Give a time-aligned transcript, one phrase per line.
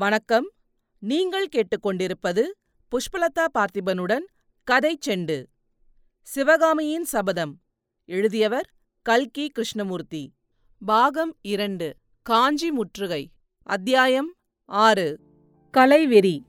[0.00, 0.50] வணக்கம்.
[0.98, 2.42] நீங்கள் கேட்டுக்கொண்டிருப்பது
[2.90, 4.24] புஷ்பலதா பார்த்திபனுடன்
[4.64, 5.44] கதை செண்டு.
[6.22, 7.60] சிவகாமியின் சபதம்.
[8.04, 8.70] எழுதியவர்
[9.02, 10.32] கல்கி கிருஷ்ணமூர்த்தி.
[10.86, 11.96] பாகம் இரண்டு.
[12.22, 13.30] காஞ்சி முற்றுகை.
[13.62, 14.34] அத்தியாயம்
[14.64, 15.20] ஆறு.
[15.76, 16.40] கலைவெறி.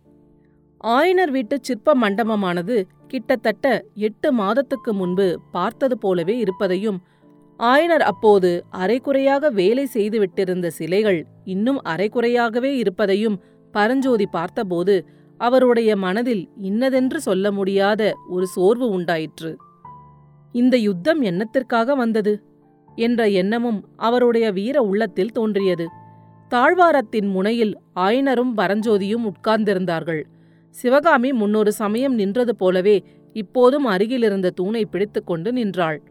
[0.83, 7.02] ஆயனர் வீட்டு சிற்ப மண்டபமானது கிட்டத்தட்ட எட்டு மாதத்துக்கு முன்பு பார்த்தது போலவே இருப்பதையும்
[7.62, 13.41] ஆயனர் அப்போது அரைக்குறையாக வேலை செய்துவிட்டிருந்த சிலைகள் இன்னும் அரைக்குறையாகவே இருப்பதையும்
[13.71, 15.05] பரஞ்சோதி பார்த்தபோது
[15.38, 19.58] அவருடைய மனதில் இன்னதென்று சொல்ல முடியாத ஒரு சோர்வு உண்டாயிற்று.
[20.52, 22.44] இந்த யுத்தம் என்னத்திற்காக வந்தது?
[22.95, 25.88] என்ற எண்ணமும் அவருடைய வீர உள்ளத்தில் தோன்றியது.
[26.49, 30.23] தாழ்வாரத்தின் முனையில் ஆயனரும் பரஞ்சோதியும் உட்கார்ந்திருந்தார்கள்.
[30.70, 36.02] சிவகாமி முன்னொரு சமயம் நின்றது போலவே இப்போதும் அருகிலிருந்த தூணை பிடித்துக்கொண்டு நின்றாள்.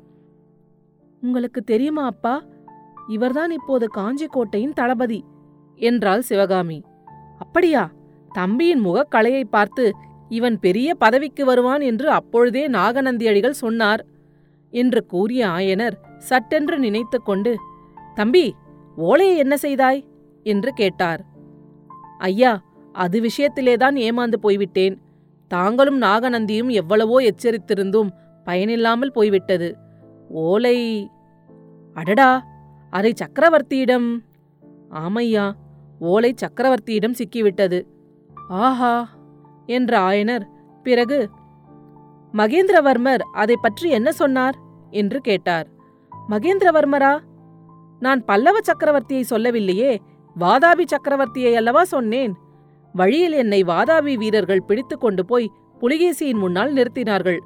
[1.23, 2.43] உங்களுக்கு தெரியுமா அப்பா?
[3.09, 5.25] இவர்தான் இப்போது காஞ்சிக்கோட்டையின் தளபதி
[5.75, 6.83] என்றாள் சிவகாமி.
[7.39, 7.93] அப்படியா?
[8.33, 9.93] தம்பியின் முகக்கலையை பார்த்து
[10.29, 14.07] இவன் பெரிய பதவிக்கு வருவான் என்று அப்பொழுதே நாகநந்தியடிகள் சொன்னார்
[14.71, 17.57] என்று கூறிய ஆயனர் சட்டென்று நினைத்து கொண்டு
[18.15, 18.55] தம்பி
[18.97, 20.01] ஓலையை என்ன செய்தாய்?
[20.43, 21.23] என்று கேட்டார்.
[22.19, 22.53] ஐயா
[22.93, 24.97] அது விஷயத்திலேதான் ஏமாந்து போய்விட்டேன்.
[25.49, 28.11] தாங்களும் நாகநந்தியும் எவ்வளவோ எச்சரித்திருந்தும்
[28.45, 29.89] பயனில்லாமல் போய்விட்டது.
[30.31, 31.11] ஓலை.
[31.95, 32.47] அடடா
[32.91, 34.09] அதை சக்கரவர்த்தியிடம்.
[34.91, 35.53] ஆமையா
[35.99, 37.83] ஓலை சக்கரவர்த்தியிடம் சிக்கிவிட்டது.
[38.49, 39.09] ஆஹா
[39.67, 40.45] என்ற ஆயனர்
[40.83, 41.29] பிறகு
[42.33, 44.57] மகேந்திரவர்மர் அதை பற்றி என்ன சொன்னார்?
[44.91, 45.67] என்று கேட்டார்.
[46.29, 47.19] மகேந்திரவர்மரா
[48.01, 50.01] நான் பல்லவ சக்கரவர்த்தியை சொல்லவில்லையே
[50.41, 52.35] வாதாபி சக்கரவர்த்தியை அல்லவா சொன்னேன்?
[52.93, 57.39] வழியில் என்னை வாதாபி வீரர்கள் பிடித்து கொண்டு போய் புலிகேசியின் முன்னால் நிறுத்தினார்கள்.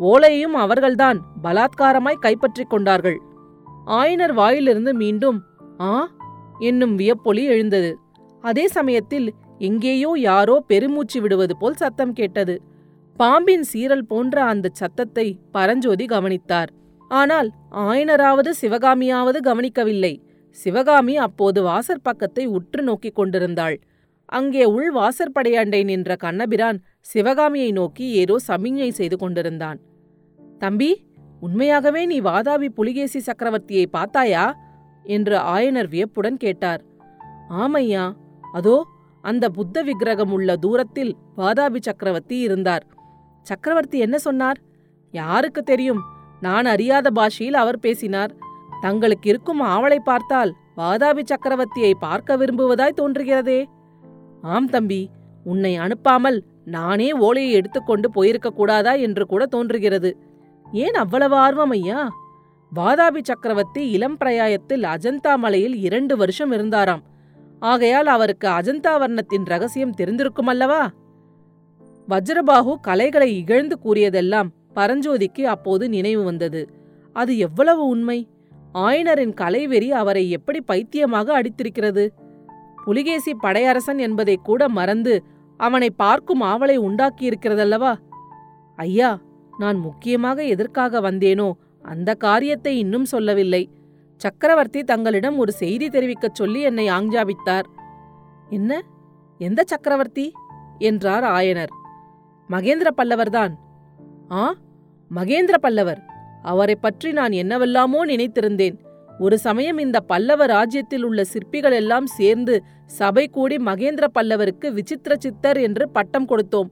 [0.00, 3.20] ஓலையையும் அவர்கள்தான் பலாத்காரமாய் கைப்பற்றிக் கொண்டார்கள்.
[3.86, 5.44] ஆயனர் வாயிலிருந்து மீண்டும்
[5.80, 6.08] ஆ?
[6.58, 7.98] என்னும் வியப்பொலி எழுந்தது.
[8.40, 12.62] அதே சமயத்தில் எங்கேயோ யாரோ பெருமூச்சு விடுவது போல் சத்தம் கேட்டது.
[13.16, 16.70] பாம்பின் சீரல் போன்ற அந்த சத்தத்தை பரஞ்சோதி கவனித்தார்.
[17.08, 20.22] ஆனால் ஆயனராவது சிவகாமியாவது கவனிக்கவில்லை.
[20.50, 23.80] சிவகாமி அப்போது வாசற்பக்கத்தை உற்று நோக்கிக் கொண்டிருந்தாள்.
[24.26, 29.80] அங்கே உள் வாசற்படையாண்டை நின்ற கண்ணபிரான் சிவகாமியை நோக்கி ஏதோ சமிஞ்ஞை செய்து கொண்டிருந்தான்.
[30.58, 30.90] தம்பி
[31.40, 34.44] உண்மையாகவே நீ வாதாபி புலிகேசி சக்கரவர்த்தியை பார்த்தாயா?
[35.04, 36.82] என்று ஆயனர் வியப்புடன் கேட்டார்.
[37.62, 38.04] ஆமையா
[38.52, 38.76] அதோ
[39.24, 42.84] அந்த புத்த விக்கிரகம் உள்ள தூரத்தில் வாதாபி சக்கரவர்த்தி இருந்தார்.
[43.46, 44.58] சக்கரவர்த்தி என்ன சொன்னார்?
[45.10, 46.02] யாருக்கு தெரியும்
[46.40, 48.32] நான் அறியாத பாஷையில் அவர் பேசினார்.
[48.80, 53.60] தங்களுக்கு இருக்கும் ஆவலை பார்த்தால் வாதாபி சக்கரவர்த்தியை பார்க்க விரும்புவதாய் தோன்றுகிறதே.
[54.42, 55.10] ஆம் தம்பி
[55.44, 60.10] உன்னை அனுப்பாமல் நானே ஓலையை எடுத்துக்கொண்டு போயிருக்க கூடாதா என்று கூட தோன்றுகிறது.
[60.74, 62.08] ஏன் அவ்வளவு ஆர்வம் ஐயா?
[62.76, 67.02] வாதாபி சக்கரவர்த்தி இளம் பிரயாயத்தில் அஜந்தா மலையில் இரண்டு வருஷம் இருந்தாராம்.
[67.60, 70.90] ஆகையால் அவருக்கு அஜந்தா வர்ணத்தின் ரகசியம் தெரிந்திருக்கும் அல்லவா?
[72.08, 76.68] வஜ்ரபாகு கலைகளை இகழ்ந்து கூறியதெல்லாம் பரஞ்சோதிக்கு அப்போது நினைவு வந்தது.
[77.12, 78.28] அது எவ்வளவு உண்மை?
[78.74, 82.08] ஆயனரின் கலைவெறி அவரை எப்படி பைத்தியமாக அடித்திருக்கிறது?
[82.84, 85.22] புலிகேசி படையரசன் என்பதை கூட மறந்து
[85.56, 87.94] அவனை பார்க்கும் ஆவலை உண்டாக்கியிருக்கிறதல்லவா?
[88.76, 89.18] ஐயா
[89.58, 93.70] நான் முக்கியமாக எதற்காக வந்தேனோ அந்த காரியத்தை இன்னும் சொல்லவில்லை.
[94.16, 97.62] சக்கரவர்த்தி தங்களிடம் ஒரு செய்தி தெரிவிக்கச் சொல்லி என்னை ஆஞ்சாபித்தார்.
[98.50, 98.82] என்ன?
[99.38, 100.32] எந்த சக்கரவர்த்தி?
[100.78, 101.68] என்றார் ஆயனர்.
[102.50, 103.52] மகேந்திர பல்லவர்தான்.
[104.30, 104.54] ஆ?
[105.14, 106.04] மகேந்திர பல்லவர்.
[106.42, 108.78] அவரை பற்றி நான் என்னவெல்லாமோ நினைத்திருந்தேன்.
[109.18, 115.56] ஒரு சமயம் இந்த பல்லவ ராஜ்யத்தில் உள்ள சிற்பிகள் எல்லாம் சேர்ந்து சபை கூடி மகேந்திர பல்லவருக்கு விசித்திர சித்தர்
[115.56, 116.70] என்று பட்டம் கொடுத்தோம்.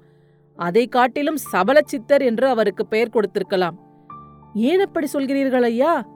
[0.56, 3.76] அதை காட்டிலும் சபல சித்தர் என்று அவருக்கு பெயர் கொடுத்திருக்கலாம்.
[4.54, 6.06] ஏன் அப்படி சொல்கிறீர்கள் ஐயா?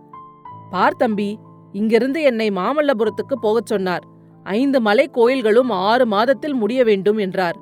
[0.71, 1.39] பார் தம்பி
[1.73, 4.05] இங்கிருந்து என்னை மாமல்லபுரத்துக்கு போகச் சொன்னார்.
[4.43, 7.57] ஐந்து மலை கோயில்களும் ஆறு மாதத்தில் முடிய வேண்டும் என்றார்.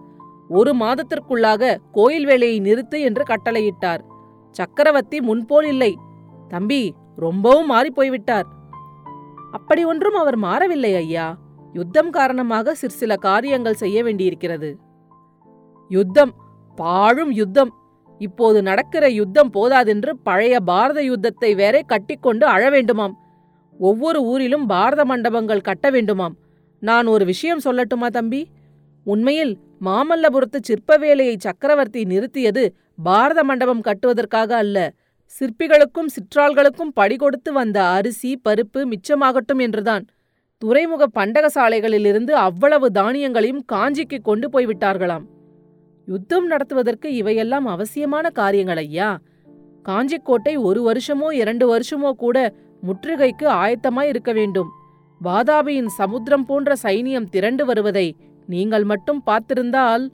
[0.49, 4.01] ஒரு மாதத்திற்குள்ளாக கோயில் வேலையை நிறுத்து என்று கட்டளையிட்டார்.
[4.51, 5.99] சக்கரவர்த்தி முன்போல் இல்லை.
[6.49, 8.45] தம்பி ரொம்பவும் மாறிப்போய்விட்டார்.
[9.53, 11.39] அப்படி ஒன்றும் அவர் மாறவில்லை ஐயா.
[11.73, 14.79] யுத்தம் காரணமாக சிற்சில காரியங்கள் செய்ய வேண்டியிருக்கிறது.
[15.89, 16.35] யுத்தம்
[16.77, 17.73] பாழும் யுத்தம்.
[18.21, 23.15] இப்போது நடக்கிற யுத்தம் போதாதென்று பழைய பாரத யுத்தத்தை வேறே கட்டிக்கொண்டு அழ வேண்டுமாம்.
[23.79, 26.35] ஒவ்வொரு ஊரிலும் பாரத மண்டபங்கள் கட்ட வேண்டுமாம்.
[26.83, 28.43] நான் ஒரு விஷயம் சொல்லட்டுமா தம்பி?
[29.07, 32.65] உண்மையில் மாமல்லபுரத்து சிற்ப வேலையை சக்கரவர்த்தி நிறுத்தியது
[33.03, 34.79] பாரத மண்டபம் கட்டுவதற்காக அல்ல.
[35.33, 40.05] சிற்பிகளுக்கும் சிற்றாள்களுக்கும் படி கொடுத்து வந்த அரிசி பருப்பு மிச்சமாகட்டும் என்றுதான்.
[40.59, 45.25] துறைமுக பண்டகசாலைகளிலிருந்து அவ்வளவு தானியங்களையும் காஞ்சிக்கு கொண்டு போய்விட்டார்களாம்.
[46.09, 49.11] யுத்தம் நடத்துவதற்கு இவையெல்லாம் அவசியமான காரியங்கள் ஐயா.
[49.89, 54.71] காஞ்சிக்கோட்டை ஒரு வருஷமோ இரண்டு வருஷமோ கூட முற்றுகைக்கு ஆயத்தமாய் இருக்க வேண்டும்.
[55.21, 58.07] வாதாபியின் சமுத்திரம் போன்ற சைனியம் திரண்டு வருவதை
[58.47, 60.05] நீங்கள் மட்டும் பார்த்திருந்தால்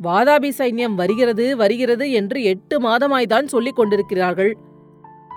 [0.00, 4.52] வாதாபி சைன்யம் வருகிறது வருகிறது என்று எட்டு மாதமாய்தான் சொல்லிக் கொண்டிருக்கிறார்கள்.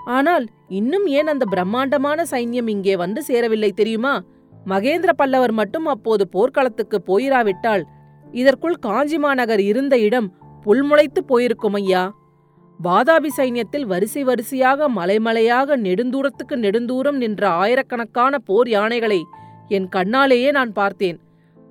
[0.04, 4.14] ஆனால் இன்னும் ஏன் அந்த பிரம்மாண்டமான சைன்யம் இங்கே வந்து சேரவில்லை தெரியுமா?
[4.66, 7.84] மகேந்திர பல்லவர் மட்டும் அப்போது போர்க்களத்துக்கு போயிராவிட்டால்
[8.32, 10.34] இதற்குள் காஞ்சி மாநகர் இருந்த இடம்
[10.64, 12.14] புல்முளைத்து போயிருக்கும் ஐயா.
[12.84, 19.24] வாதாபி சைன்யத்தில் வரிசை வரிசையாக மலைமலையாக நெடுந்தூரத்துக்கு நெடுந்தூரம் நின்ற ஆயிரக்கணக்கான போர் யானைகளை
[19.68, 21.20] என் கண்ணாலேயே நான் பார்த்தேன்.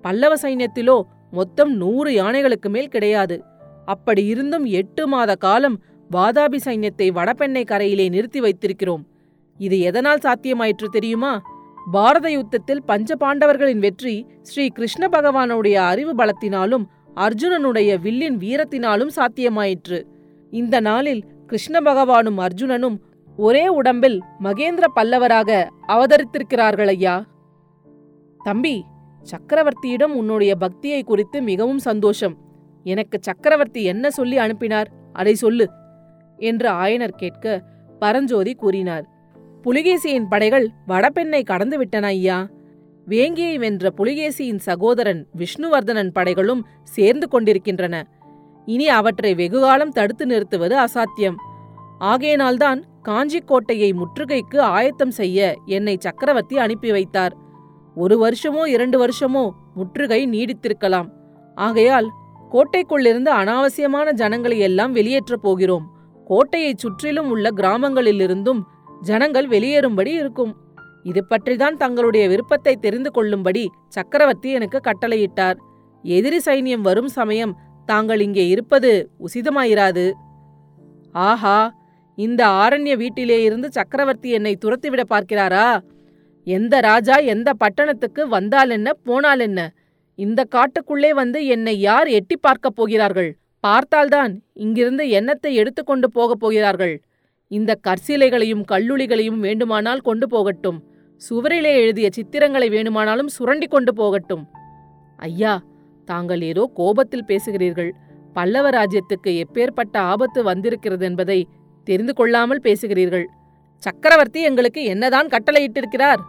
[0.02, 3.44] பல்லவ சைன்யத்திலோ மொத்தம் நூறு யானைகளுக்கு மேல் கிடையாது.
[3.86, 5.81] அப்படி இருந்தும் எட்டு மாத காலம்
[6.12, 9.06] வாதாபி சைன்யத்தை வடபெண்ணை கரையிலே நிறுத்தி வைத்திருக்கிறோம்.
[9.58, 11.42] இது எதனால் சாத்தியமாயிற்று தெரியுமா?
[11.92, 16.86] பாரத யுத்தத்தில் பஞ்ச பாண்டவர்களின் வெற்றி ஸ்ரீ கிருஷ்ண பகவானுடைய அறிவு பலத்தினாலும்
[17.16, 20.02] அர்ஜுனனுடைய வில்லின் வீரத்தினாலும் சாத்தியமாயிற்று.
[20.50, 22.98] இந்த நாளில் கிருஷ்ண பகவானும் அர்ஜுனனும்
[23.38, 27.26] ஒரே உடம்பில் மகேந்திர பல்லவராக அவதரித்திருக்கிறார்கள் ஐயா.
[28.44, 28.84] தம்பி
[29.32, 32.36] சக்கரவர்த்தியிடம் உன்னுடைய பக்தியை குறித்து மிகவும் சந்தோஷம்.
[32.84, 34.90] எனக்கு சக்கரவர்த்தி என்ன சொல்லி அனுப்பினார்?
[35.14, 35.68] அதை சொல்லு
[36.38, 37.64] என்று ஆயனர் கேட்க
[38.00, 39.06] பரஞ்சோதி கூறினார்.
[39.66, 42.48] புலிகேசியின் படைகள் வடபெண்ணை கடந்து விட்டன ஐயா.
[43.08, 48.08] வேங்கியை வென்ற புலிகேசியின் சகோதரன் விஷ்ணுவர்தனன் படைகளும் சேர்ந்து கொண்டிருக்கின்றன.
[48.66, 51.36] இனி அவற்றை வெகுகாலம் தடுத்து நிறுத்துவது அசாத்தியம்.
[52.00, 57.36] ஆகையினால்தான் காஞ்சிக் கோட்டையை முற்றுகைக்கு ஆயத்தம் செய்ய என்னை சக்கரவர்த்தி அனுப்பி வைத்தார்.
[57.96, 61.10] ஒரு வருஷமோ இரண்டு வருஷமோ முற்றுகை நீடித்திருக்கலாம்.
[61.56, 62.12] ஆகையால்
[62.52, 65.90] கோட்டைக்குள்ளிருந்து அனாவசியமான ஜனங்களை எல்லாம் வெளியேற்றப் போகிறோம்.
[66.26, 68.62] கோட்டையைச் சுற்றிலும் உள்ள கிராமங்களிலிருந்தும்
[69.02, 70.56] ஜனங்கள் வெளியேறும்படி இருக்கும்.
[71.04, 75.56] இது பற்றிதான் தங்களுடைய விருப்பத்தை தெரிந்து கொள்ளும்படி சக்கரவர்த்தி எனக்கு கட்டளையிட்டார்.
[76.04, 80.12] எதிரி சைன்யம் வரும் சமயம் தாங்கள் இங்கே இருப்பது உசிதமாயிராது.
[81.12, 81.74] ஆஹா
[82.16, 85.80] இந்த ஆரண்ய வீட்டிலே இருந்து சக்கரவர்த்தி என்னை துரத்திவிட பார்க்கிறாரா?
[86.44, 89.74] எந்த ராஜா எந்த பட்டணத்துக்கு வந்தால் என்ன போனால் என்ன?
[90.16, 93.38] இந்த காட்டுக்குள்ளே வந்து என்னை யார் எட்டி பார்க்கப் போகிறார்கள்?
[93.60, 97.04] பார்த்தால்தான் இங்கிருந்து எண்ணத்தை எடுத்துக்கொண்டு போகப் போகிறார்கள்.
[97.48, 100.80] இந்த கற்சிலைகளையும் கல்லுளிகளையும் வேண்டுமானால் கொண்டு போகட்டும்.
[101.22, 104.44] சுவரிலே எழுதிய சித்திரங்களை வேணுமானாலும் சுரண்டி கொண்டு போகட்டும்.
[105.18, 105.64] ஐயா
[106.06, 107.92] தாங்கள் ஏதோ கோபத்தில் பேசுகிறீர்கள்.
[108.34, 111.48] பல்லவ ராஜ்யத்துக்கு எப்பேற்பட்ட ஆபத்து வந்திருக்கிறது என்பதை
[111.84, 113.26] தெரிந்து கொள்ளாமல் பேசுகிறீர்கள்.
[113.84, 116.22] சக்கரவர்த்தி எங்களுக்கு என்னதான் கட்டளையிட்டிருக்கிறார்?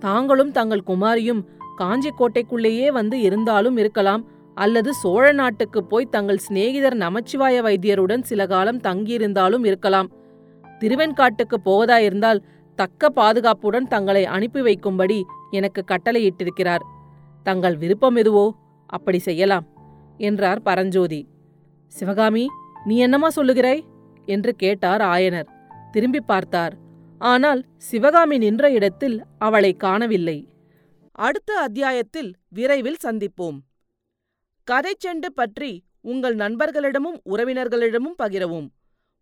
[0.00, 1.42] தாங்களும் தங்கள் குமாரியும்
[1.76, 4.24] காஞ்சி கோட்டைக்குள்ளேயே வந்து இருந்தாலும் இருக்கலாம்.
[4.54, 10.08] அல்லது சோழ நாட்டுக்கு போய் தங்கள் சிநேகிதர் நமச்சிவாய வைத்தியருடன் சில காலம் தங்கியிருந்தாலும் இருக்கலாம்.
[10.80, 12.40] திருவெண்காட்டுக்கு போவதாயிருந்தால்
[12.78, 15.18] தக்க பாதுகாப்புடன் தங்களை அனுப்பி வைக்கும்படி
[15.50, 16.84] எனக்கு கட்டளையிட்டிருக்கிறார்.
[17.46, 18.46] தங்கள் விருப்பம் எதுவோ
[18.86, 19.66] அப்படி செய்யலாம்
[20.18, 21.20] என்றார் பரஞ்சோதி.
[21.92, 22.44] சிவகாமி
[22.84, 23.82] நீ என்னமா சொல்லுகிறாய்?
[24.26, 25.48] என்று கேட்டார் ஆயனர்.
[25.92, 26.74] திரும்பி பார்த்தார்.
[27.20, 30.38] ஆனால் சிவகாமி நின்ற இடத்தில் அவளை காணவில்லை.
[31.18, 33.58] அடுத்த அத்தியாயத்தில் விரைவில் சந்திப்போம்.
[34.68, 35.70] கதை செண்டு பற்றி
[36.02, 38.68] உங்கள் நண்பர்களிடமும் உறவினர்களிடமும் பகிரவும்.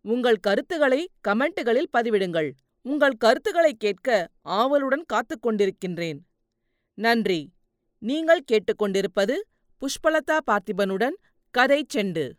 [0.06, 2.50] உங்கள் கருத்துக்களை கமெண்ட்டுகளில் பதிவிடுங்கள்.
[2.82, 6.18] உங்கள் கருத்துக்களை கேட்க ஆவலுடன் காத்துக் கொண்டிருக்கின்றேன்.
[6.94, 7.52] நன்றி.
[7.98, 9.34] நீங்கள் கேட்டுக்கொண்டிருப்பது
[9.80, 11.14] புஷ்பலதா பார்த்திபனுடன்
[11.50, 12.32] கதை செண்டு.